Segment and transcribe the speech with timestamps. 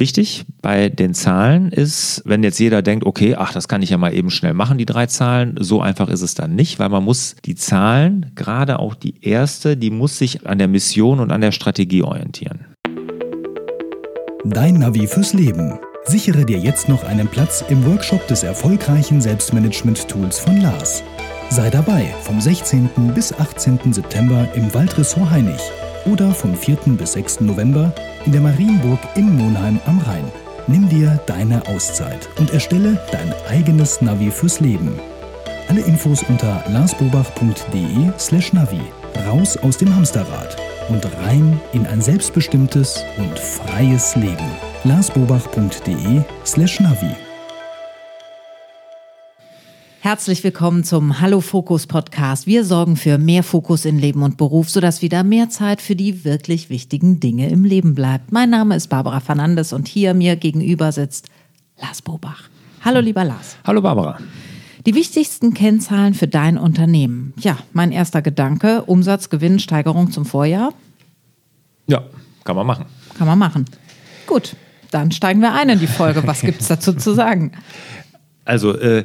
[0.00, 3.98] Wichtig bei den Zahlen ist, wenn jetzt jeder denkt, okay, ach, das kann ich ja
[3.98, 7.04] mal eben schnell machen, die drei Zahlen, so einfach ist es dann nicht, weil man
[7.04, 11.42] muss die Zahlen, gerade auch die erste, die muss sich an der Mission und an
[11.42, 12.64] der Strategie orientieren.
[14.46, 15.78] Dein Navi fürs Leben.
[16.06, 21.04] Sichere dir jetzt noch einen Platz im Workshop des erfolgreichen Selbstmanagement-Tools von Lars.
[21.50, 22.88] Sei dabei vom 16.
[23.14, 23.92] bis 18.
[23.92, 25.60] September im Waldressort Heinig
[26.06, 26.76] oder vom 4.
[26.98, 27.40] bis 6.
[27.40, 27.92] November
[28.26, 30.24] in der Marienburg in Monheim am Rhein.
[30.66, 34.98] Nimm dir deine Auszeit und erstelle dein eigenes Navi fürs Leben.
[35.68, 38.80] Alle Infos unter larsbobach.de slash Navi.
[39.26, 40.56] Raus aus dem Hamsterrad
[40.88, 44.50] und rein in ein selbstbestimmtes und freies Leben.
[44.84, 47.29] larsbobach.de slash Navi.
[50.02, 52.46] Herzlich willkommen zum Hallo Fokus Podcast.
[52.46, 56.24] Wir sorgen für mehr Fokus in Leben und Beruf, sodass wieder mehr Zeit für die
[56.24, 58.32] wirklich wichtigen Dinge im Leben bleibt.
[58.32, 61.28] Mein Name ist Barbara Fernandes und hier mir gegenüber sitzt
[61.78, 62.44] Lars Bobach.
[62.82, 63.58] Hallo lieber Lars.
[63.66, 64.16] Hallo Barbara.
[64.86, 67.34] Die wichtigsten Kennzahlen für dein Unternehmen.
[67.38, 70.72] Ja, mein erster Gedanke, Umsatz, Gewinn, Steigerung zum Vorjahr.
[71.88, 72.04] Ja,
[72.44, 72.86] kann man machen.
[73.18, 73.66] Kann man machen.
[74.26, 74.56] Gut,
[74.92, 76.26] dann steigen wir ein in die Folge.
[76.26, 77.52] Was gibt es dazu zu sagen?
[78.50, 79.04] Also, äh,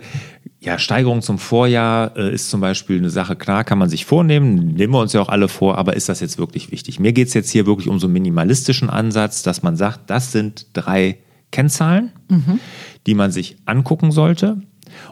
[0.59, 4.73] ja, Steigerung zum Vorjahr äh, ist zum Beispiel eine Sache, klar, kann man sich vornehmen,
[4.73, 6.99] nehmen wir uns ja auch alle vor, aber ist das jetzt wirklich wichtig?
[6.99, 10.31] Mir geht es jetzt hier wirklich um so einen minimalistischen Ansatz, dass man sagt, das
[10.31, 11.19] sind drei
[11.51, 12.59] Kennzahlen, mhm.
[13.05, 14.57] die man sich angucken sollte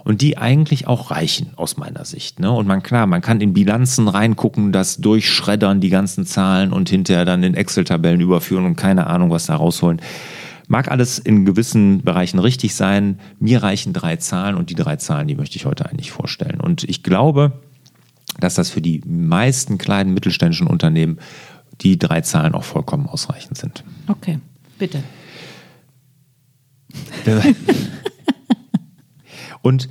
[0.04, 2.40] und die eigentlich auch reichen aus meiner Sicht.
[2.40, 2.52] Ne?
[2.52, 7.26] Und man, klar, man kann in Bilanzen reingucken, das durchschreddern, die ganzen Zahlen und hinterher
[7.26, 10.02] dann in Excel-Tabellen überführen und keine Ahnung, was da rausholen.
[10.68, 13.20] Mag alles in gewissen Bereichen richtig sein.
[13.40, 16.62] Mir reichen drei Zahlen und die drei Zahlen, die möchte ich heute eigentlich vorstellen.
[16.62, 17.62] Und ich glaube,
[18.40, 21.20] dass das für die meisten kleinen mittelständischen Unternehmen
[21.82, 23.84] die drei Zahlen auch vollkommen ausreichend sind.
[24.08, 24.40] Okay,
[24.78, 25.04] bitte.
[29.62, 29.90] und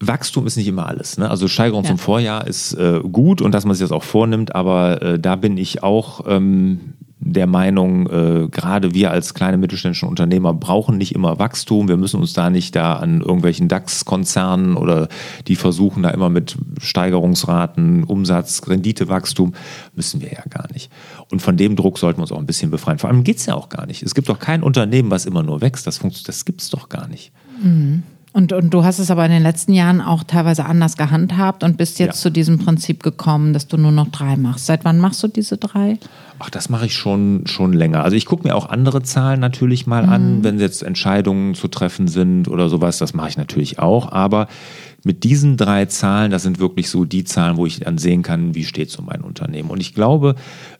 [0.00, 1.18] Wachstum ist nicht immer alles.
[1.18, 1.28] Ne?
[1.30, 1.90] Also Steigerung ja.
[1.90, 5.36] zum Vorjahr ist äh, gut und dass man sich das auch vornimmt, aber äh, da
[5.36, 6.94] bin ich auch ähm,
[7.32, 11.88] der Meinung, äh, gerade wir als kleine mittelständische Unternehmer brauchen nicht immer Wachstum.
[11.88, 15.08] Wir müssen uns da nicht da an irgendwelchen DAX-Konzernen oder
[15.46, 19.54] die versuchen da immer mit Steigerungsraten, Umsatz, Renditewachstum,
[19.94, 20.90] müssen wir ja gar nicht.
[21.30, 22.98] Und von dem Druck sollten wir uns auch ein bisschen befreien.
[22.98, 24.02] Vor allem geht es ja auch gar nicht.
[24.02, 25.86] Es gibt doch kein Unternehmen, was immer nur wächst.
[25.86, 27.32] Das, das gibt es doch gar nicht.
[27.62, 28.02] Mhm.
[28.32, 31.76] Und, und du hast es aber in den letzten Jahren auch teilweise anders gehandhabt und
[31.76, 32.22] bist jetzt ja.
[32.22, 34.66] zu diesem Prinzip gekommen, dass du nur noch drei machst.
[34.66, 35.98] Seit wann machst du diese drei?
[36.38, 38.04] Ach, das mache ich schon, schon länger.
[38.04, 40.12] Also ich gucke mir auch andere Zahlen natürlich mal mhm.
[40.12, 42.98] an, wenn jetzt Entscheidungen zu treffen sind oder sowas.
[42.98, 44.12] Das mache ich natürlich auch.
[44.12, 44.46] Aber
[45.02, 48.54] mit diesen drei Zahlen, das sind wirklich so die Zahlen, wo ich dann sehen kann,
[48.54, 49.70] wie steht so mein Unternehmen.
[49.70, 50.34] Und ich glaube,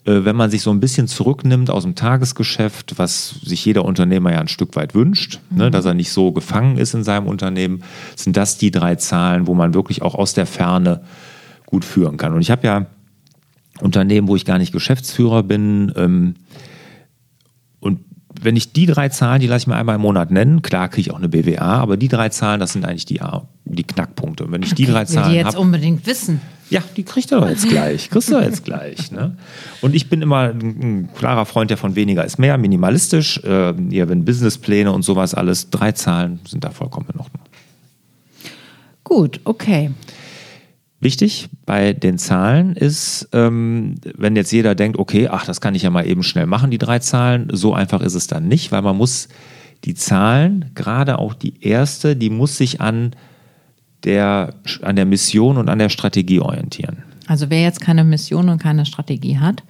[0.04, 4.32] äh, wenn man sich so ein bisschen zurücknimmt aus dem Tagesgeschäft, was sich jeder Unternehmer
[4.32, 5.58] ja ein Stück weit wünscht, ne, mhm.
[5.58, 7.82] ne, dass er nicht so gefangen ist in seinem Unternehmen,
[8.14, 11.02] sind das die drei Zahlen, wo man wirklich auch aus der Ferne
[11.64, 12.34] gut führen kann.
[12.34, 12.86] Und ich habe ja
[13.80, 15.92] Unternehmen, wo ich gar nicht Geschäftsführer bin.
[15.96, 16.34] Ähm,
[17.78, 18.00] und
[18.42, 21.08] wenn ich die drei Zahlen, die lasse ich mir einmal im Monat nennen, klar kriege
[21.08, 23.20] ich auch eine BWA, aber die drei Zahlen, das sind eigentlich die,
[23.64, 24.44] die Knackpunkte.
[24.44, 26.40] Und wenn ich okay, die drei Zahlen die jetzt hab, unbedingt wissen.
[26.70, 28.10] Ja, die kriegt er jetzt gleich.
[28.10, 29.10] Kriegst du jetzt gleich.
[29.10, 29.36] Ne?
[29.80, 33.42] Und ich bin immer ein, ein, klarer Freund, der von weniger ist mehr, minimalistisch.
[33.42, 37.42] Äh, ja, wenn Businesspläne und sowas alles, drei Zahlen sind da vollkommen in Ordnung.
[39.02, 39.90] Gut, okay.
[41.02, 45.82] Wichtig bei den Zahlen ist, ähm, wenn jetzt jeder denkt, okay, ach, das kann ich
[45.82, 48.82] ja mal eben schnell machen, die drei Zahlen, so einfach ist es dann nicht, weil
[48.82, 49.28] man muss
[49.84, 53.12] die Zahlen, gerade auch die erste, die muss sich an
[54.04, 56.98] der, an der Mission und an der Strategie orientieren.
[57.26, 59.62] Also wer jetzt keine Mission und keine Strategie hat,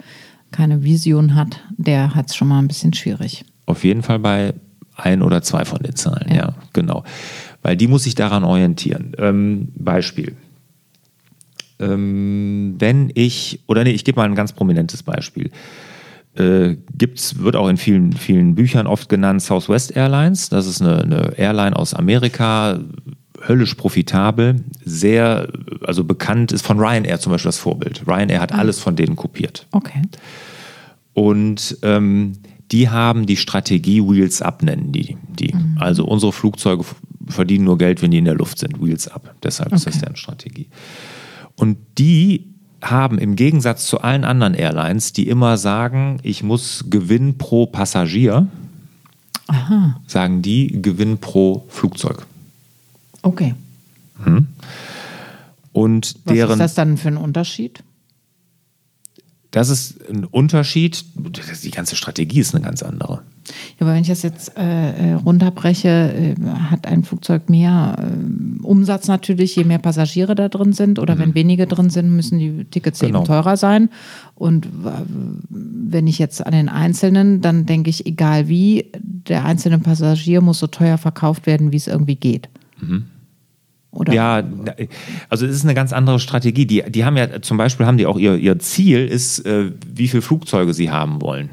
[0.50, 3.44] keine Vision hat, der hat es schon mal ein bisschen schwierig.
[3.66, 4.54] Auf jeden Fall bei
[4.96, 7.04] ein oder zwei von den Zahlen, ja, ja genau.
[7.62, 9.12] Weil die muss sich daran orientieren.
[9.16, 10.34] Ähm, Beispiel
[11.80, 15.50] ähm, wenn ich, oder nee, ich gebe mal ein ganz prominentes Beispiel.
[16.34, 20.48] Äh, gibt's, wird auch in vielen, vielen Büchern oft genannt Southwest Airlines.
[20.48, 22.80] Das ist eine, eine Airline aus Amerika,
[23.46, 25.48] höllisch profitabel, sehr,
[25.82, 28.06] also bekannt ist von Ryanair zum Beispiel das Vorbild.
[28.06, 28.58] Ryanair hat ah.
[28.58, 29.66] alles von denen kopiert.
[29.72, 30.02] Okay.
[31.14, 32.34] Und ähm,
[32.70, 35.16] die haben die Strategie Wheels Up, nennen die.
[35.38, 35.54] die.
[35.54, 35.78] Mhm.
[35.80, 36.84] Also unsere Flugzeuge
[37.26, 38.80] verdienen nur Geld, wenn die in der Luft sind.
[38.80, 39.34] Wheels Up.
[39.42, 39.76] Deshalb okay.
[39.76, 40.68] ist das deren Strategie.
[41.60, 42.46] Und die
[42.80, 48.48] haben im Gegensatz zu allen anderen Airlines, die immer sagen, ich muss Gewinn pro Passagier,
[49.46, 50.00] Aha.
[50.06, 52.24] sagen die Gewinn pro Flugzeug.
[53.20, 53.54] Okay.
[54.24, 54.46] Hm.
[55.72, 57.82] Und Was deren, ist das dann für ein Unterschied?
[59.50, 61.04] das ist ein Unterschied.
[61.16, 63.22] Die ganze Strategie ist eine ganz andere.
[63.78, 66.34] Ja, aber wenn ich das jetzt äh, äh runterbreche, äh,
[66.70, 70.98] hat ein Flugzeug mehr äh, Umsatz natürlich, je mehr Passagiere da drin sind.
[70.98, 71.20] Oder mhm.
[71.20, 73.20] wenn wenige drin sind, müssen die Tickets genau.
[73.20, 73.90] eben teurer sein.
[74.34, 74.68] Und
[75.48, 80.58] wenn ich jetzt an den Einzelnen, dann denke ich, egal wie, der einzelne Passagier muss
[80.58, 82.48] so teuer verkauft werden, wie es irgendwie geht.
[82.80, 83.04] Mhm.
[83.92, 84.12] Oder?
[84.12, 84.42] Ja,
[85.28, 86.64] also es ist eine ganz andere Strategie.
[86.64, 90.06] Die, die haben ja zum Beispiel haben die auch ihr, ihr Ziel ist, äh, wie
[90.06, 91.50] viele Flugzeuge sie haben wollen.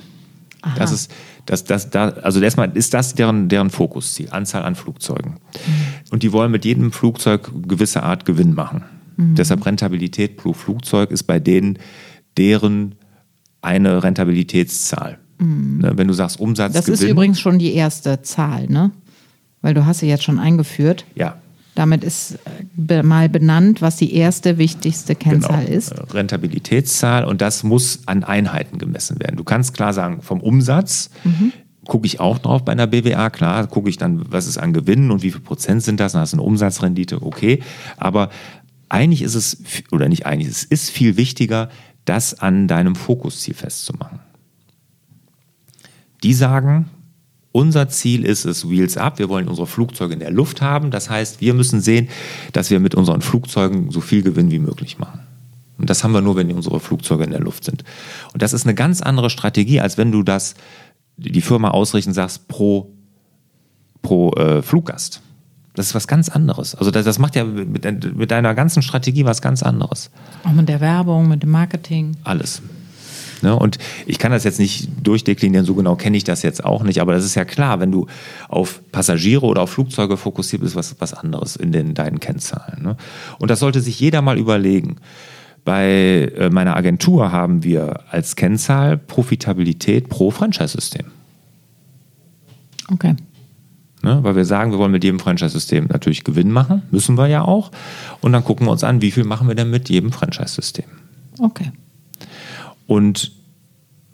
[0.62, 0.76] Aha.
[0.78, 1.12] Das ist,
[1.48, 5.32] das, das, da, also erstmal ist das deren, deren Fokusziel, Anzahl an Flugzeugen.
[5.32, 5.86] Mhm.
[6.12, 8.84] Und die wollen mit jedem Flugzeug gewisse Art Gewinn machen.
[9.16, 9.36] Mhm.
[9.36, 11.80] Deshalb Rentabilität pro Flugzeug ist bei denen
[12.38, 12.96] deren
[13.62, 15.20] eine Rentabilitätszahl.
[15.40, 15.80] Mhm.
[15.80, 16.74] Ne, wenn du sagst Umsatz.
[16.74, 18.92] Das Gewinn, ist übrigens schon die erste Zahl, ne?
[19.62, 21.06] Weil du hast sie jetzt schon eingeführt.
[21.16, 21.38] Ja.
[21.78, 22.40] Damit ist
[22.90, 25.78] äh, mal benannt, was die erste wichtigste Kennzahl genau.
[25.78, 25.94] ist.
[26.12, 29.38] Rentabilitätszahl und das muss an Einheiten gemessen werden.
[29.38, 31.54] Du kannst klar sagen, vom Umsatz mhm.
[31.86, 35.12] gucke ich auch drauf bei einer BWA, klar, gucke ich dann, was ist an Gewinnen
[35.12, 37.62] und wie viel Prozent sind das, dann hast du eine Umsatzrendite, okay.
[37.98, 38.32] Aber
[38.90, 41.70] eigentlich ist es, oder nicht eigentlich, es ist viel wichtiger,
[42.06, 44.20] das an deinem Fokusziel festzumachen.
[46.24, 46.90] Die sagen,
[47.58, 49.18] unser Ziel ist es, Wheels Up.
[49.18, 50.92] Wir wollen unsere Flugzeuge in der Luft haben.
[50.92, 52.08] Das heißt, wir müssen sehen,
[52.54, 55.22] dass wir mit unseren Flugzeugen so viel Gewinn wie möglich machen.
[55.80, 57.84] Und das haben wir nur, wenn unsere Flugzeuge in der Luft sind.
[58.32, 60.54] Und das ist eine ganz andere Strategie, als wenn du das,
[61.18, 62.94] die Firma ausrichten sagst, pro,
[64.04, 65.24] pro äh, Fluggast.
[65.74, 66.76] Das ist was ganz anderes.
[66.76, 70.12] Also das, das macht ja mit, mit deiner ganzen Strategie was ganz anderes.
[70.44, 72.18] Auch mit der Werbung, mit dem Marketing.
[72.24, 72.62] Alles.
[73.44, 73.56] Ne?
[73.56, 77.02] Und ich kann das jetzt nicht durchdeklinieren, so genau kenne ich das jetzt auch nicht,
[77.02, 78.08] aber das ist ja klar, wenn du
[78.50, 82.84] auf Passagiere oder auf Flugzeuge fokussiert bist, was was anderes in den, deinen Kennzahlen.
[82.84, 82.98] Ne?
[83.40, 84.98] Und das sollte sich jeder mal überlegen.
[85.66, 91.08] Bei äh, meiner Agentur haben wir als Kennzahl Profitabilität pro Franchise-System.
[92.90, 93.16] Okay.
[94.04, 97.42] Ne, weil wir sagen, wir wollen mit jedem Franchise-System natürlich Gewinn machen, müssen wir ja
[97.42, 97.72] auch.
[98.22, 100.86] Und dann gucken wir uns an, wie viel machen wir denn mit jedem Franchise-System.
[101.40, 101.72] Okay.
[102.88, 103.32] Und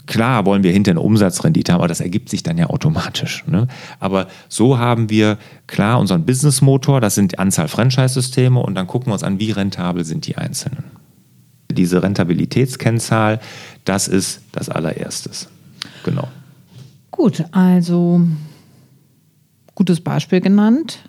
[0.05, 3.45] klar wollen wir hinter eine Umsatzrendite haben, aber das ergibt sich dann ja automatisch.
[3.47, 3.67] Ne?
[3.99, 5.37] Aber so haben wir
[5.67, 9.51] klar unseren Businessmotor, das sind die Anzahl Franchise-Systeme und dann gucken wir uns an, wie
[9.51, 10.83] rentabel sind die einzelnen.
[11.71, 13.39] Diese Rentabilitätskennzahl,
[13.85, 15.47] das ist das allererstes.
[16.03, 16.27] Genau.
[17.09, 18.21] Gut, also
[19.73, 20.99] gutes Beispiel genannt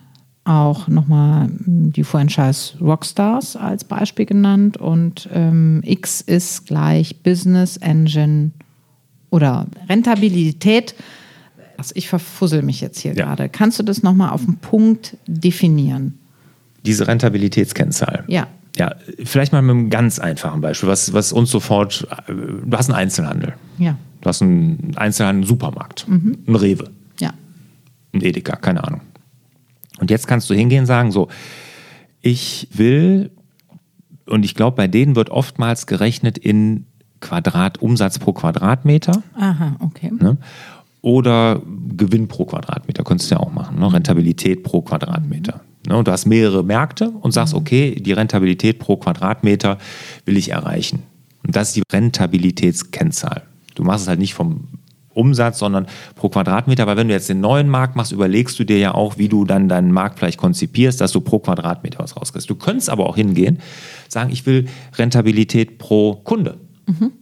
[0.44, 7.76] auch nochmal hm, die Franchise Rockstars als Beispiel genannt und ähm, X ist gleich Business
[7.78, 8.50] Engine
[9.30, 10.94] oder Rentabilität.
[11.76, 13.24] Also ich verfussel mich jetzt hier ja.
[13.24, 13.48] gerade.
[13.48, 16.18] Kannst du das nochmal auf den Punkt definieren?
[16.84, 18.24] Diese Rentabilitätskennzahl.
[18.28, 18.46] Ja.
[18.76, 22.90] Ja, vielleicht mal mit einem ganz einfachen Beispiel, was, was uns sofort, äh, du hast
[22.90, 23.54] einen Einzelhandel.
[23.78, 23.96] Ja.
[24.20, 26.38] Du hast einen Einzelhandel, einen Supermarkt, mhm.
[26.46, 26.90] einen Rewe.
[27.20, 27.32] Ja.
[28.12, 29.00] Ein Edeka, keine Ahnung.
[29.98, 31.28] Und jetzt kannst du hingehen und sagen, so,
[32.20, 33.30] ich will,
[34.26, 36.86] und ich glaube, bei denen wird oftmals gerechnet in
[37.20, 39.22] Quadrat, Umsatz pro Quadratmeter.
[39.34, 40.10] Aha, okay.
[40.18, 40.36] Ne?
[41.00, 41.60] Oder
[41.96, 43.92] Gewinn pro Quadratmeter, könntest du ja auch machen, ne?
[43.92, 45.60] Rentabilität pro Quadratmeter.
[45.86, 45.96] Ne?
[45.96, 47.60] Und du hast mehrere Märkte und sagst, mhm.
[47.60, 49.78] okay, die Rentabilität pro Quadratmeter
[50.24, 51.02] will ich erreichen.
[51.46, 53.42] Und das ist die Rentabilitätskennzahl.
[53.74, 54.68] Du machst es halt nicht vom
[55.14, 56.86] Umsatz, sondern pro Quadratmeter.
[56.86, 59.44] Weil wenn du jetzt den neuen Markt machst, überlegst du dir ja auch, wie du
[59.44, 62.48] dann deinen Markt vielleicht konzipierst, dass du pro Quadratmeter was rauskriegst.
[62.50, 63.60] Du könntest aber auch hingehen,
[64.08, 64.66] sagen, ich will
[64.96, 66.58] Rentabilität pro Kunde.
[66.86, 67.12] Mhm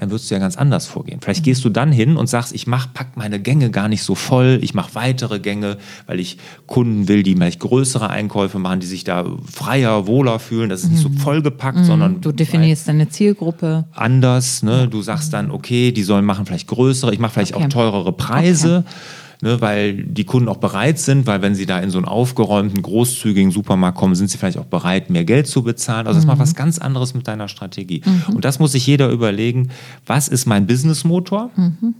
[0.00, 1.20] dann würdest du ja ganz anders vorgehen.
[1.20, 4.14] Vielleicht gehst du dann hin und sagst, ich mach, pack meine Gänge gar nicht so
[4.14, 5.76] voll, ich mache weitere Gänge,
[6.06, 10.70] weil ich Kunden will, die vielleicht größere Einkäufe machen, die sich da freier, wohler fühlen.
[10.70, 11.18] Das ist nicht so mhm.
[11.18, 11.84] vollgepackt, mhm.
[11.84, 14.62] sondern du definierst deine Zielgruppe anders.
[14.62, 14.88] Ne?
[14.88, 17.64] Du sagst dann, okay, die sollen machen vielleicht größere, ich mache vielleicht okay.
[17.64, 18.84] auch teurere Preise.
[18.86, 18.94] Okay
[19.42, 22.82] ne, weil die Kunden auch bereit sind, weil wenn sie da in so einen aufgeräumten,
[22.82, 26.06] großzügigen Supermarkt kommen, sind sie vielleicht auch bereit, mehr Geld zu bezahlen.
[26.06, 26.28] Also das mhm.
[26.28, 28.02] macht was ganz anderes mit deiner Strategie.
[28.04, 28.36] Mhm.
[28.36, 29.70] Und das muss sich jeder überlegen,
[30.06, 31.50] was ist mein Businessmotor?
[31.56, 31.94] Mhm.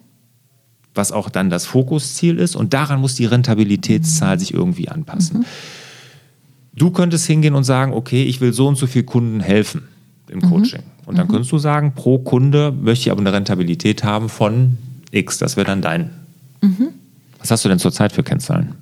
[0.95, 2.57] Was auch dann das Fokusziel ist.
[2.57, 5.41] Und daran muss die Rentabilitätszahl sich irgendwie anpassen.
[5.41, 5.45] Mhm.
[6.75, 9.89] Du könntest hingehen und sagen, okay, ich will so und so viel Kunden helfen
[10.29, 10.51] im mhm.
[10.51, 10.83] Coaching.
[11.07, 11.33] Und dann mhm.
[11.33, 14.79] könntest du sagen, pro Kunde möchte ich aber eine Rentabilität haben von
[15.11, 15.39] X.
[15.39, 16.11] Das wäre dann dein
[16.61, 16.89] mhm.
[17.41, 18.75] Was hast du denn zurzeit für Kennzahlen?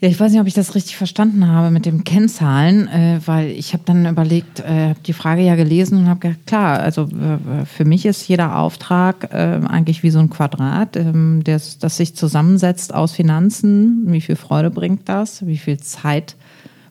[0.00, 3.50] Ja, ich weiß nicht, ob ich das richtig verstanden habe mit dem Kennzahlen, äh, weil
[3.50, 7.02] ich habe dann überlegt, äh, habe die Frage ja gelesen und habe gedacht, klar, also
[7.02, 11.98] äh, für mich ist jeder Auftrag äh, eigentlich wie so ein Quadrat, ähm, das, das
[11.98, 14.04] sich zusammensetzt aus Finanzen.
[14.06, 15.46] Wie viel Freude bringt das?
[15.46, 16.34] Wie viel Zeit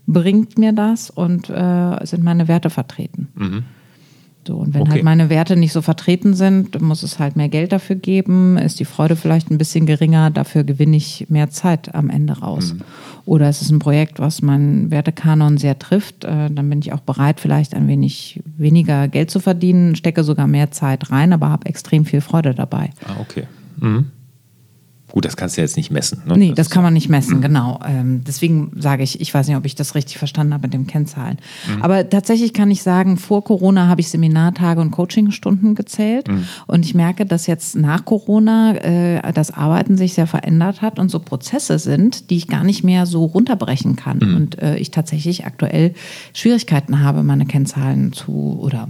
[0.06, 1.10] bringt mir das?
[1.10, 3.30] Und äh, sind meine Werte vertreten?
[3.34, 3.64] Mhm.
[4.50, 4.92] So, und wenn Okay.
[4.94, 8.80] halt meine Werte nicht so vertreten sind, muss es halt mehr Geld dafür geben, ist
[8.80, 12.74] die Freude vielleicht ein bisschen geringer, dafür gewinne ich mehr Zeit am Ende raus.
[12.74, 12.82] Mhm.
[13.26, 17.02] Oder es ist ein Projekt, was meinen Wertekanon sehr trifft, äh, dann bin ich auch
[17.02, 21.68] bereit, vielleicht ein wenig weniger Geld zu verdienen, stecke sogar mehr Zeit rein, aber habe
[21.68, 22.90] extrem viel Freude dabei.
[23.06, 23.44] Ah, okay.
[23.80, 24.08] Mhm.
[25.12, 26.22] Gut, das kannst du jetzt nicht messen.
[26.28, 26.38] Ne?
[26.38, 27.80] Nee, das ist- kann man nicht messen, genau.
[27.88, 30.86] Ähm, deswegen sage ich, ich weiß nicht, ob ich das richtig verstanden habe mit dem
[30.88, 31.38] Kennzahlen.
[31.82, 36.28] Aber tatsächlich kann ich sagen, vor Corona habe ich Seminartage und Coachingstunden gezählt.
[36.68, 41.10] Und ich merke, dass jetzt nach Corona äh, das Arbeiten sich sehr verändert hat und
[41.10, 44.20] so Prozesse sind, die ich gar nicht mehr so runterbrechen kann.
[44.20, 45.94] Und äh, ich tatsächlich aktuell
[46.34, 48.90] Schwierigkeiten habe, meine Kennzahlen zu oder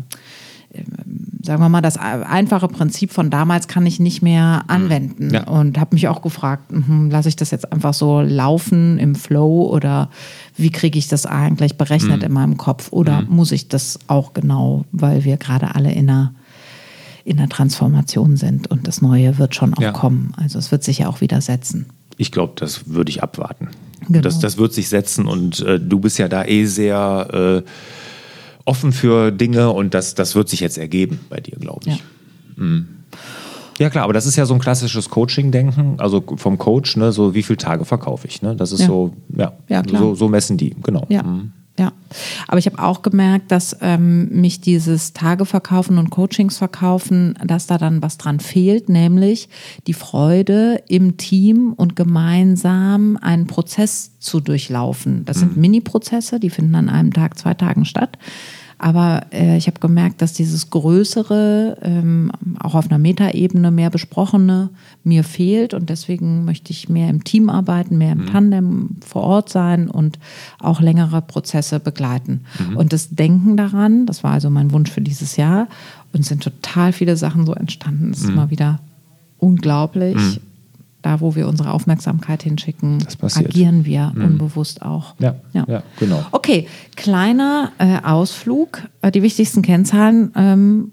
[1.50, 5.34] sagen wir mal, das einfache Prinzip von damals kann ich nicht mehr anwenden.
[5.34, 5.48] Ja.
[5.48, 9.68] Und habe mich auch gefragt, mhm, lasse ich das jetzt einfach so laufen im Flow
[9.68, 10.12] oder
[10.58, 12.90] wie kriege ich das eigentlich berechnet in meinem Kopf?
[12.92, 16.36] Oder muss ich das auch genau, weil wir gerade alle in einer,
[17.26, 19.92] in einer Transformation sind und das Neue wird schon auch Ja.
[19.92, 20.34] kommen.
[20.38, 21.88] Also es wird sich ja auch wieder setzen.
[22.18, 23.70] Ich glaube, das würde ich abwarten.
[24.08, 24.22] Genau.
[24.22, 27.70] Das, das wird sich setzen und äh, du bist ja da eh sehr äh,
[28.70, 31.96] offen für Dinge und das, das wird sich jetzt ergeben bei dir, glaube ich.
[31.98, 32.66] Ja.
[33.80, 37.34] Ja klar, aber das ist ja so ein klassisches Coaching-Denken, also vom Coach, ne, so
[37.34, 38.54] wie viele Tage verkaufe ich, ne?
[38.56, 38.88] Das ist Ja.
[38.88, 40.02] so, ja, Ja, klar.
[40.02, 41.06] so, so messen die, genau.
[41.10, 41.24] Ja.
[41.24, 41.52] Mhm.
[41.80, 41.94] Ja,
[42.50, 47.78] aber ich habe auch gemerkt, dass ähm, mich dieses Tageverkaufen und Coachings verkaufen, dass da
[47.78, 49.48] dann was dran fehlt, nämlich
[49.88, 55.24] die Freude im Team und gemeinsam einen Prozess zu durchlaufen.
[55.24, 58.18] Das sind Mini-Prozesse, die finden an einem Tag, zwei Tagen statt.
[58.80, 64.70] Aber äh, ich habe gemerkt, dass dieses Größere, ähm, auch auf einer Metaebene mehr besprochene,
[65.04, 65.74] mir fehlt.
[65.74, 70.18] Und deswegen möchte ich mehr im Team arbeiten, mehr im Tandem vor Ort sein und
[70.60, 72.46] auch längere Prozesse begleiten.
[72.76, 75.68] Und das Denken daran, das war also mein Wunsch für dieses Jahr.
[76.14, 78.12] Und sind total viele Sachen so entstanden.
[78.12, 78.80] Es ist mal wieder
[79.38, 80.16] unglaublich.
[81.02, 85.16] Da, wo wir unsere Aufmerksamkeit hinschicken, agieren wir unbewusst auch.
[85.20, 86.26] Ja, ja, genau.
[86.32, 88.84] Okay, kleiner äh, Ausflug.
[89.02, 90.34] Äh, die wichtigsten Kennzahlen.
[90.36, 90.92] Ähm,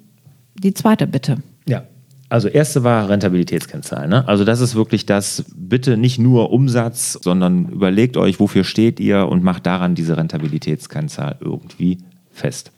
[0.54, 1.38] die zweite bitte.
[1.68, 1.82] Ja.
[2.28, 4.08] Also erste war Rentabilitätskennzahl.
[4.08, 4.26] Ne?
[4.26, 9.28] Also das ist wirklich das, bitte nicht nur Umsatz, sondern überlegt euch, wofür steht ihr
[9.28, 11.98] und macht daran diese Rentabilitätskennzahl irgendwie
[12.30, 12.72] fest.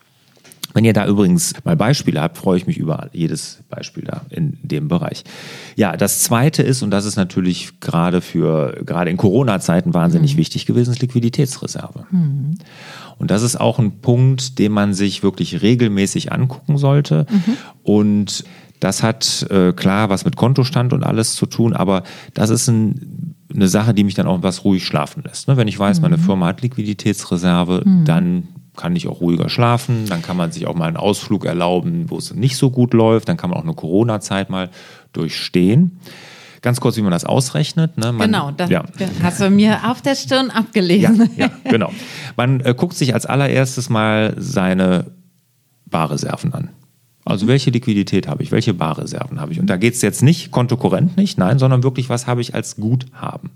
[0.75, 4.59] Wenn ihr da übrigens mal Beispiele habt, freue ich mich über jedes Beispiel da in
[4.63, 5.25] dem Bereich.
[5.77, 10.67] Ja, das zweite ist, und das ist natürlich gerade für, gerade in Corona-Zeiten wahnsinnig wichtig
[10.67, 12.07] gewesen, ist Liquiditätsreserve.
[13.17, 17.27] Und das ist auch ein Punkt, den man sich wirklich regelmäßig angucken sollte.
[17.83, 18.45] Und
[18.81, 23.35] das hat äh, klar was mit Kontostand und alles zu tun, aber das ist ein,
[23.53, 25.49] eine Sache, die mich dann auch was ruhig schlafen lässt.
[25.49, 25.57] Ne?
[25.57, 28.49] Wenn ich weiß, meine Firma hat Liquiditätsreserve, dann
[28.79, 32.17] kann ich auch ruhiger schlafen, dann kann man sich auch mal einen Ausflug erlauben, wo
[32.17, 34.71] es nicht so gut läuft, dann kann man auch eine Corona-Zeit mal
[35.13, 36.01] durchstehen.
[36.63, 37.99] Ganz kurz, wie man das ausrechnet.
[37.99, 38.13] Ne?
[38.13, 38.85] Man, genau, das ja.
[39.23, 41.31] hast du mir auf der Stirn Ja, abgelesen.
[41.37, 41.93] ja, genau.
[42.37, 45.07] Man äh, guckt sich als allererstes mal seine
[45.87, 46.71] Barreserven an.
[47.25, 49.61] Also welche Liquidität habe ich, welche Barreserven habe ich?
[49.61, 52.77] Und da geht es jetzt nicht kontokorrent nicht, nein, sondern wirklich, was habe ich als
[52.77, 53.51] Guthaben?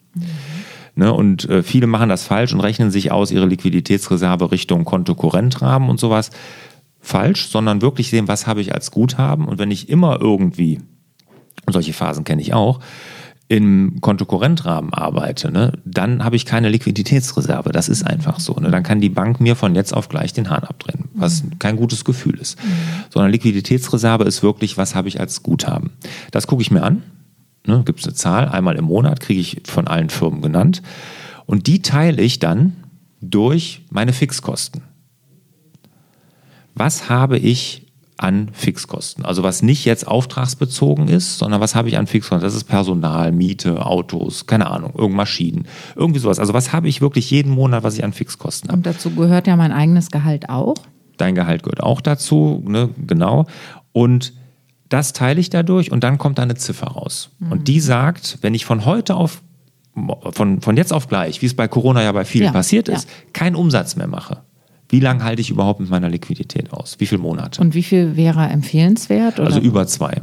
[0.95, 5.89] Ne, und äh, viele machen das falsch und rechnen sich aus ihre Liquiditätsreserve Richtung Kontokorrentrahmen
[5.89, 6.31] und sowas.
[7.01, 9.49] Falsch, sondern wirklich sehen, was habe ich als Guthaben.
[9.49, 10.81] Und wenn ich immer irgendwie,
[11.67, 12.81] und solche Phasen kenne ich auch,
[13.49, 17.73] im Kontokorrentrahmen arbeite, ne, dann habe ich keine Liquiditätsreserve.
[17.73, 18.55] Das ist einfach so.
[18.55, 18.71] Ne?
[18.71, 22.05] Dann kann die Bank mir von jetzt auf gleich den Hahn abdrehen, was kein gutes
[22.05, 22.59] Gefühl ist.
[23.11, 25.91] Sondern Liquiditätsreserve ist wirklich, was habe ich als Guthaben.
[26.31, 27.03] Das gucke ich mir an.
[27.67, 27.83] Ne?
[27.85, 30.83] Gibt es eine Zahl, einmal im Monat, kriege ich von allen Firmen genannt.
[31.47, 32.77] Und die teile ich dann
[33.21, 34.83] durch meine Fixkosten.
[36.75, 37.83] Was habe ich
[38.23, 39.25] an Fixkosten.
[39.25, 42.45] Also was nicht jetzt auftragsbezogen ist, sondern was habe ich an Fixkosten?
[42.45, 45.67] Das ist Personal, Miete, Autos, keine Ahnung, irgend Maschinen,
[45.97, 46.39] irgendwie sowas.
[46.39, 48.77] Also was habe ich wirklich jeden Monat, was ich an Fixkosten habe?
[48.79, 50.77] Und dazu gehört ja mein eigenes Gehalt auch.
[51.17, 52.91] Dein Gehalt gehört auch dazu, ne?
[53.07, 53.47] genau.
[53.93, 54.33] Und
[54.93, 57.31] das teile ich dadurch und dann kommt da eine Ziffer raus.
[57.51, 59.43] Und die sagt, wenn ich von heute auf,
[60.33, 62.95] von, von jetzt auf gleich, wie es bei Corona ja bei vielen Ja, passiert ja.
[62.95, 64.43] ist, keinen Umsatz mehr mache,
[64.89, 66.97] wie lange halte ich überhaupt mit meiner Liquidität aus?
[66.99, 67.61] Wie viele Monate?
[67.63, 69.39] Und wie viel wäre empfehlenswert?
[69.39, 69.49] Oder?
[69.49, 70.21] Also über zwei.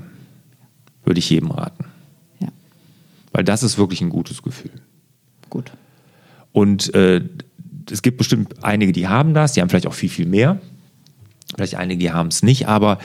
[1.04, 1.86] Würde ich jedem raten.
[2.40, 2.50] Ja,
[3.32, 4.72] Weil das ist wirklich ein gutes Gefühl.
[5.50, 5.72] gut.
[6.52, 7.22] Und äh,
[7.92, 10.60] es gibt bestimmt einige, die haben das, die haben vielleicht auch viel, viel mehr.
[11.56, 13.00] Vielleicht einige, die haben es nicht, aber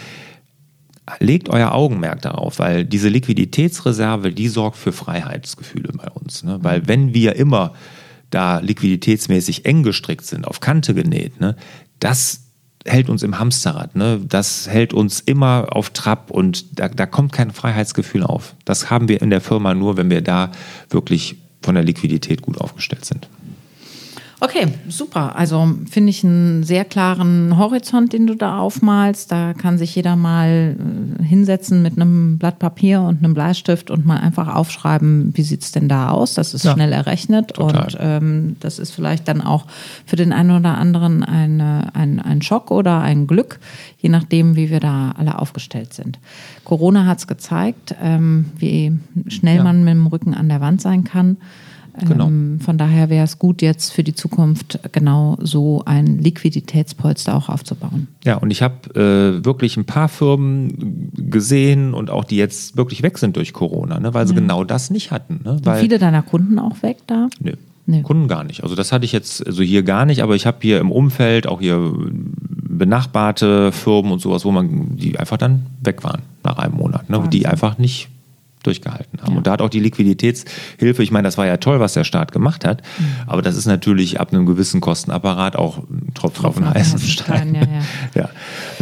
[1.18, 6.42] legt euer Augenmerk darauf, weil diese Liquiditätsreserve, die sorgt für Freiheitsgefühle bei uns.
[6.42, 6.58] Ne?
[6.62, 7.75] Weil wenn wir immer
[8.30, 11.56] da liquiditätsmäßig eng gestrickt sind, auf Kante genäht, ne,
[12.00, 12.44] das
[12.87, 13.96] hält uns im Hamsterrad.
[13.96, 14.20] Ne?
[14.28, 18.54] Das hält uns immer auf Trab und da, da kommt kein Freiheitsgefühl auf.
[18.64, 20.52] Das haben wir in der Firma nur, wenn wir da
[20.90, 23.28] wirklich von der Liquidität gut aufgestellt sind.
[24.41, 25.37] Okay, super.
[25.37, 29.31] Also finde ich einen sehr klaren Horizont, den du da aufmalst.
[29.31, 30.76] Da kann sich jeder mal
[31.21, 35.62] äh, hinsetzen mit einem Blatt Papier und einem Bleistift und mal einfach aufschreiben, wie sieht
[35.62, 36.35] es denn da aus.
[36.35, 37.85] Das ist ja, schnell errechnet total.
[37.85, 39.67] und ähm, das ist vielleicht dann auch
[40.05, 43.61] für den einen oder anderen eine, ein, ein Schock oder ein Glück,
[43.99, 46.19] je nachdem, wie wir da alle aufgestellt sind.
[46.64, 48.93] Corona hat es gezeigt, ähm, wie
[49.29, 49.64] schnell ja.
[49.64, 51.37] man mit dem Rücken an der Wand sein kann.
[52.01, 52.27] Genau.
[52.27, 57.49] Ähm, von daher wäre es gut, jetzt für die Zukunft genau so ein Liquiditätspolster auch
[57.49, 58.09] aufzubauen.
[58.25, 63.03] Ja, und ich habe äh, wirklich ein paar Firmen gesehen und auch die jetzt wirklich
[63.03, 64.41] weg sind durch Corona, ne, weil sie ja.
[64.41, 65.41] genau das nicht hatten.
[65.45, 67.29] Ne, weil, viele deiner Kunden auch weg da?
[67.41, 67.53] Nö.
[67.87, 68.01] Nee.
[68.01, 68.63] Kunden gar nicht.
[68.63, 71.47] Also das hatte ich jetzt also hier gar nicht, aber ich habe hier im Umfeld
[71.47, 76.77] auch hier benachbarte Firmen und sowas, wo man die einfach dann weg waren nach einem
[76.77, 78.09] Monat, ne, die einfach nicht
[78.66, 79.33] durchgehalten haben.
[79.33, 79.38] Ja.
[79.38, 82.33] Und da hat auch die Liquiditätshilfe, ich meine, das war ja toll, was der Staat
[82.33, 83.04] gemacht hat, mhm.
[83.26, 87.54] aber das ist natürlich ab einem gewissen Kostenapparat auch ein Tropfen auf den heißen Stein.
[87.54, 87.62] Ja,
[88.23, 88.28] ja.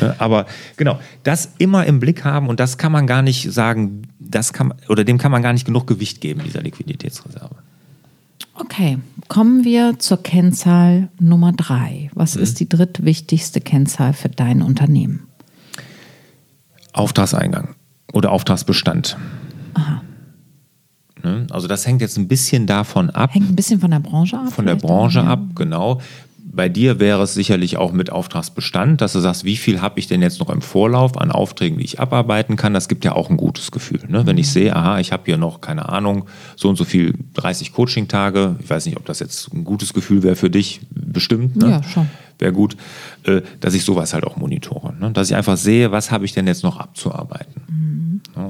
[0.01, 0.15] ja.
[0.19, 0.47] Aber
[0.77, 4.75] genau, das immer im Blick haben und das kann man gar nicht sagen, das kann
[4.89, 7.57] oder dem kann man gar nicht genug Gewicht geben, dieser Liquiditätsreserve.
[8.55, 8.99] Okay,
[9.29, 12.11] kommen wir zur Kennzahl Nummer drei.
[12.15, 12.43] Was mhm.
[12.43, 15.27] ist die drittwichtigste Kennzahl für dein Unternehmen?
[16.93, 17.75] Auftragseingang
[18.13, 19.17] oder Auftragsbestand.
[19.75, 20.03] Aha.
[21.23, 21.47] Ne?
[21.51, 23.35] Also das hängt jetzt ein bisschen davon ab.
[23.35, 24.53] Hängt ein bisschen von der Branche ab.
[24.53, 26.01] Von der Branche ab, genau.
[26.55, 30.07] Bei dir wäre es sicherlich auch mit Auftragsbestand, dass du sagst, wie viel habe ich
[30.07, 32.75] denn jetzt noch im Vorlauf an Aufträgen, die ich abarbeiten kann.
[32.75, 34.01] Das gibt ja auch ein gutes Gefühl.
[34.09, 34.27] Ne?
[34.27, 36.27] Wenn ich sehe, aha, ich habe hier noch, keine Ahnung,
[36.57, 38.57] so und so viel 30 Coaching-Tage.
[38.61, 41.57] Ich weiß nicht, ob das jetzt ein gutes Gefühl wäre für dich, bestimmt.
[41.57, 41.71] Ne?
[41.71, 42.11] Ja, schon.
[42.43, 42.77] Wäre gut,
[43.23, 44.95] äh, dass ich sowas halt auch monitore.
[44.99, 45.13] Ne?
[45.13, 47.63] Dass ich einfach sehe, was habe ich denn jetzt noch abzuarbeiten.
[47.69, 48.03] Mhm.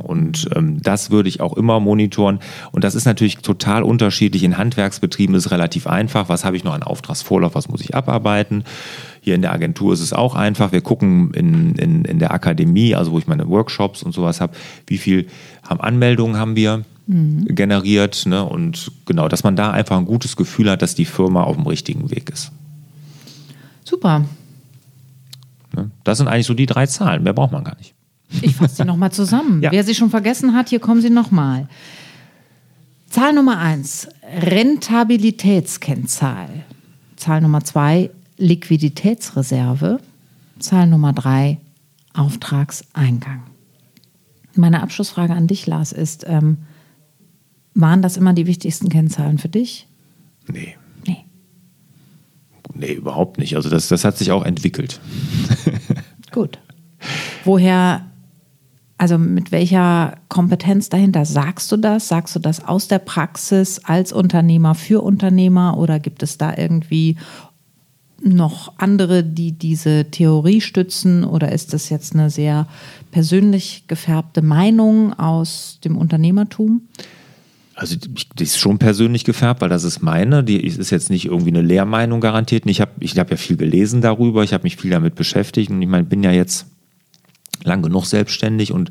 [0.03, 2.39] Und ähm, das würde ich auch immer monitoren.
[2.71, 4.45] Und das ist natürlich total unterschiedlich.
[4.45, 6.31] In Handwerksbetrieben ist es relativ einfach.
[6.31, 7.55] Was habe ich noch an Auftragsvorlauf?
[7.55, 8.65] Was muss ich abarbeiten?
[9.21, 10.73] Hier in der Agentur ist es auch einfach.
[10.73, 14.55] Wir gucken in, in, in der Akademie, also wo ich meine Workshops und sowas habe,
[14.87, 15.27] wie viel
[15.69, 17.47] haben Anmeldungen haben wir mhm.
[17.47, 18.25] generiert.
[18.25, 18.43] Ne?
[18.43, 21.67] Und genau, dass man da einfach ein gutes Gefühl hat, dass die Firma auf dem
[21.67, 22.53] richtigen Weg ist.
[23.85, 24.25] Super.
[25.75, 25.91] Ne?
[26.05, 27.23] Das sind eigentlich so die drei Zahlen.
[27.23, 27.95] Mehr braucht man gar nicht.
[28.41, 29.63] Ich fasse sie nochmal zusammen.
[29.73, 29.73] Ja.
[29.73, 31.69] Wer sie schon vergessen hat, hier kommen sie nochmal.
[33.09, 34.09] Zahl Nummer eins,
[34.41, 36.49] Rentabilitätskennzahl.
[37.17, 40.01] Zahl Nummer zwei, Liquiditätsreserve.
[40.59, 41.59] Zahl Nummer drei,
[42.15, 43.43] Auftragseingang.
[44.55, 46.59] Meine Abschlussfrage an dich, Lars, ist, ähm,
[47.75, 49.87] waren das immer die wichtigsten Kennzahlen für dich?
[50.49, 50.77] Nee.
[52.83, 52.95] Nee.
[52.95, 53.57] Überhaupt nicht.
[53.57, 55.01] Also das, das hat sich auch entwickelt.
[56.33, 56.59] Gut.
[57.45, 58.07] Woher
[59.03, 61.25] also mit welcher Kompetenz dahinter?
[61.25, 62.07] Sagst du das?
[62.07, 67.17] Sagst du das aus der Praxis als Unternehmer für Unternehmer oder gibt es da irgendwie
[68.23, 72.69] noch andere, die diese Theorie stützen oder ist das jetzt eine sehr
[73.11, 76.83] persönlich gefärbte Meinung aus dem Unternehmertum?
[77.75, 80.45] Also die ist schon persönlich gefärbt, weil das ist meine.
[80.45, 82.65] Die ist jetzt nicht irgendwie eine Lehrmeinung garantiert.
[82.67, 85.81] Ich habe ich hab ja viel gelesen darüber, ich habe mich viel damit beschäftigt und
[85.81, 86.67] ich meine, bin ja jetzt
[87.65, 88.91] lang genug selbstständig und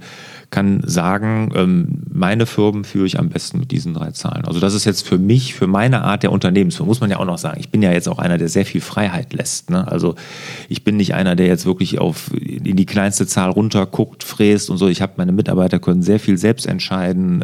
[0.49, 4.45] kann sagen, ähm, meine Firmen führe ich am besten mit diesen drei Zahlen.
[4.45, 7.25] Also das ist jetzt für mich, für meine Art der Unternehmensführung, muss man ja auch
[7.25, 7.59] noch sagen.
[7.59, 9.69] Ich bin ja jetzt auch einer, der sehr viel Freiheit lässt.
[9.69, 9.87] Ne?
[9.89, 10.15] Also
[10.67, 14.77] ich bin nicht einer, der jetzt wirklich auf in die kleinste Zahl runterguckt, fräst und
[14.77, 14.89] so.
[14.89, 17.41] Ich habe meine Mitarbeiter können sehr viel selbst entscheiden.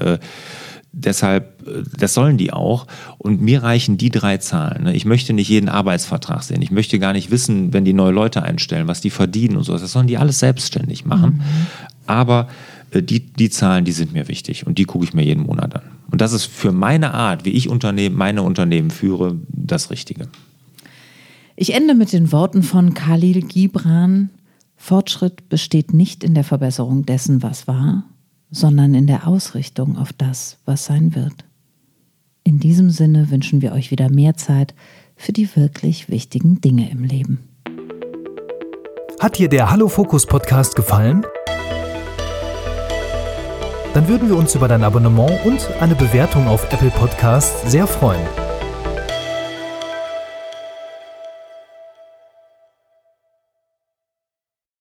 [1.00, 2.88] Deshalb, äh, das sollen die auch.
[3.20, 4.86] Und mir reichen die drei Zahlen.
[4.86, 4.96] Ne?
[4.96, 6.62] Ich möchte nicht jeden Arbeitsvertrag sehen.
[6.62, 9.78] Ich möchte gar nicht wissen, wenn die neue Leute einstellen, was die verdienen und so.
[9.78, 11.36] Das sollen die alles selbstständig machen.
[11.36, 11.68] Mhm.
[12.08, 12.48] Aber
[12.92, 15.76] äh, die, die Zahlen, die sind mir wichtig und die gucke ich mir jeden Monat
[15.76, 15.84] an.
[16.10, 20.30] Und das ist für meine Art, wie ich Unternehmen, meine Unternehmen führe, das Richtige.
[21.56, 24.30] Ich ende mit den Worten von Khalil Gibran.
[24.78, 28.04] Fortschritt besteht nicht in der Verbesserung dessen, was war,
[28.52, 31.46] sondern in der Ausrichtung auf das, was sein wird.
[32.44, 34.74] In diesem Sinne wünschen wir euch wieder mehr Zeit
[35.16, 37.50] für die wirklich wichtigen Dinge im Leben.
[39.20, 41.26] Hat dir der Hallo Fokus Podcast gefallen?
[43.94, 48.22] Dann würden wir uns über dein Abonnement und eine Bewertung auf Apple Podcasts sehr freuen.